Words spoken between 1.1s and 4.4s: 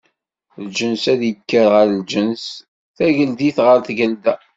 ad d-ikker ɣer lǧens, tageldit ɣer tgelda.